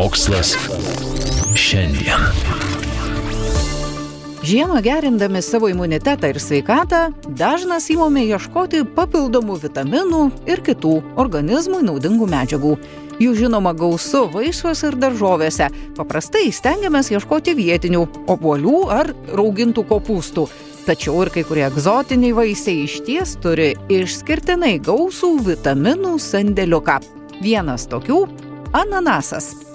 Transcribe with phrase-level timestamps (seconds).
[0.00, 0.56] Mokslas
[1.54, 2.22] šiandien.
[4.42, 7.00] Žiemą gerindami savo imunitetą ir sveikatą,
[7.36, 12.72] dažnas įmome ieškoti papildomų vitaminų ir kitų organizmui naudingų medžiagų.
[13.20, 15.68] Jų žinoma gausu vaisiuose ir daržovėse.
[16.00, 20.48] Paprastai stengiamės ieškoti vietinių- obuolių ar raugintų kopūstų.
[20.88, 27.02] Tačiau ir kai kurie egzotiniai vaisiai iš ties turi išskirtinai gausų vitaminų sandėliuką.
[27.42, 28.28] Vienas tokių-
[28.82, 29.69] ananasas.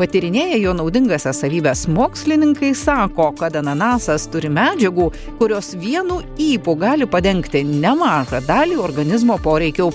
[0.00, 7.60] Patyrinėję jo naudingasias savybės mokslininkai sako, kad ananasas turi medžiagų, kurios vienu įpu gali padengti
[7.68, 9.90] nemažą dalį organizmo poreikių.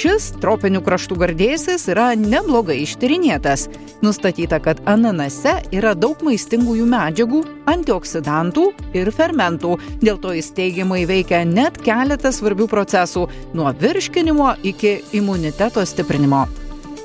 [0.00, 3.66] Šis tropinių kraštų gardėsis yra neblogai ištyrinėtas.
[4.00, 8.64] Nustatyta, kad ananase yra daug maistingųjų medžiagų, antioksidantų
[8.96, 9.74] ir fermentų.
[10.00, 16.46] Dėl to jis teigiamai veikia net keletą svarbių procesų- nuo virškinimo iki imuniteto stiprinimo.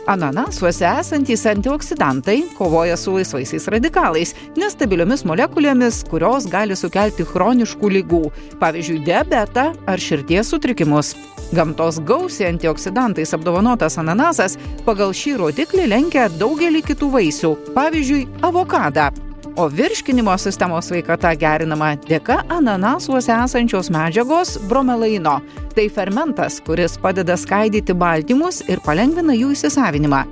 [0.06, 8.22] Ananasuose esantys antioksidantai kovoja su laisvaisiais radikalais, nestabiliomis molekulėmis, kurios gali sukelti chroniškų lygų,
[8.62, 11.16] pavyzdžiui, diabetą ar širdies sutrikimus.
[11.58, 19.10] Gamtos gausiai antioksidantais apdovanotas ananasas pagal šį rodiklį lenkia daugelį kitų vaisių, pavyzdžiui, avokadą.
[19.58, 25.38] O virškinimo sistemos sveikata gerinama dėka ananasuose esančios medžiagos bromelaino.
[25.76, 30.26] Tai fermentas, kuris padeda skaidyti baltymus ir palengvina jų įsisavinimą.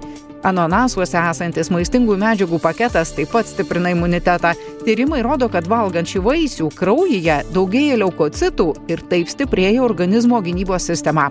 [0.43, 4.51] Ananasuose esantis maistingų medžiagų paketas taip pat stiprina imunitetą.
[4.83, 11.29] Tyrimai rodo, kad valgant šį vaisių kraujyje daugėja leukocitų ir taip stiprėja organizmo gynybos sistema.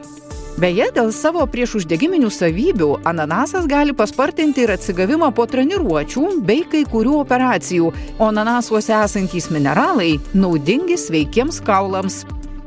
[0.61, 7.19] Beje, dėl savo priešuždegiminių savybių ananasas gali paspartinti ir atsigavimą po treniruočių bei kai kurių
[7.21, 12.23] operacijų, o ananasuose esantys mineralai naudingi sveikiems kaulams.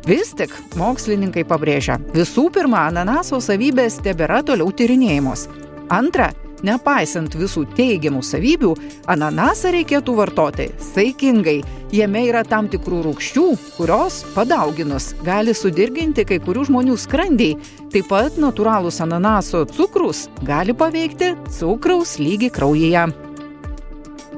[0.06, 5.48] Vis tik mokslininkai pabrėžia, visų pirma, ananaso savybės tebėra toliau tyrinėjimos.
[5.90, 6.30] Antra,
[6.66, 8.72] nepaisant visų teigiamų savybių,
[9.12, 11.60] ananasą reikėtų vartoti saikingai.
[11.96, 13.46] Jame yra tam tikrų rūkščių,
[13.78, 17.60] kurios, padauginus, gali sudirginti kai kurių žmonių skrandiai.
[17.94, 23.06] Taip pat natūralūs ananaso cukrus gali paveikti cukraus lygį kraujyje.